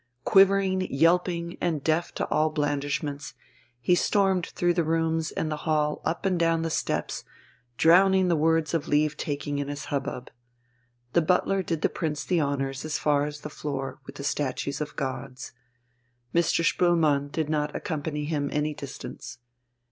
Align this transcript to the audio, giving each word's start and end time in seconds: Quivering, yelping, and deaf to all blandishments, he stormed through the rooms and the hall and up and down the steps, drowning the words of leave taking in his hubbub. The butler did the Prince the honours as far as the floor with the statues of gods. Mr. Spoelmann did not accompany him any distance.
Quivering, 0.23 0.91
yelping, 0.91 1.59
and 1.61 1.83
deaf 1.83 2.11
to 2.15 2.25
all 2.29 2.49
blandishments, 2.49 3.35
he 3.79 3.93
stormed 3.93 4.47
through 4.47 4.73
the 4.73 4.83
rooms 4.83 5.29
and 5.29 5.51
the 5.51 5.57
hall 5.57 6.01
and 6.03 6.09
up 6.09 6.25
and 6.25 6.39
down 6.39 6.63
the 6.63 6.71
steps, 6.71 7.23
drowning 7.77 8.27
the 8.27 8.35
words 8.35 8.73
of 8.73 8.87
leave 8.87 9.15
taking 9.15 9.59
in 9.59 9.67
his 9.67 9.85
hubbub. 9.93 10.31
The 11.13 11.21
butler 11.21 11.61
did 11.61 11.83
the 11.83 11.87
Prince 11.89 12.23
the 12.25 12.41
honours 12.41 12.83
as 12.83 12.97
far 12.97 13.25
as 13.25 13.41
the 13.41 13.49
floor 13.51 13.99
with 14.07 14.15
the 14.15 14.23
statues 14.23 14.81
of 14.81 14.95
gods. 14.95 15.51
Mr. 16.33 16.65
Spoelmann 16.65 17.29
did 17.31 17.47
not 17.47 17.75
accompany 17.75 18.25
him 18.25 18.49
any 18.51 18.73
distance. 18.73 19.37